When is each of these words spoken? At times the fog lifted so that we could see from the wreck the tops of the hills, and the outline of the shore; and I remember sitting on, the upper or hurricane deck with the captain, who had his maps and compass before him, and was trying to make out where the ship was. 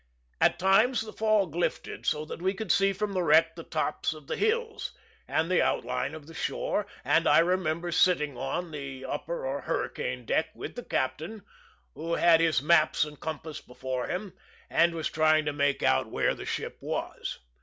At 0.39 0.57
times 0.57 1.01
the 1.01 1.13
fog 1.13 1.53
lifted 1.53 2.07
so 2.07 2.25
that 2.25 2.41
we 2.41 2.55
could 2.55 2.71
see 2.71 2.91
from 2.91 3.13
the 3.13 3.21
wreck 3.21 3.55
the 3.55 3.61
tops 3.61 4.15
of 4.15 4.25
the 4.25 4.35
hills, 4.35 4.97
and 5.27 5.47
the 5.47 5.61
outline 5.61 6.15
of 6.15 6.25
the 6.25 6.33
shore; 6.33 6.87
and 7.05 7.27
I 7.27 7.37
remember 7.37 7.91
sitting 7.91 8.35
on, 8.35 8.71
the 8.71 9.05
upper 9.05 9.45
or 9.45 9.61
hurricane 9.61 10.25
deck 10.25 10.47
with 10.55 10.73
the 10.73 10.81
captain, 10.83 11.43
who 11.93 12.15
had 12.15 12.39
his 12.39 12.63
maps 12.63 13.03
and 13.03 13.19
compass 13.19 13.61
before 13.61 14.07
him, 14.07 14.33
and 14.71 14.95
was 14.95 15.07
trying 15.07 15.45
to 15.45 15.53
make 15.53 15.83
out 15.83 16.07
where 16.09 16.33
the 16.33 16.45
ship 16.47 16.79
was. 16.81 17.37